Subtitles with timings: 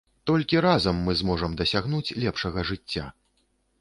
[0.29, 3.05] Толькі разам мы зможам дасягнуць лепшага жыцця.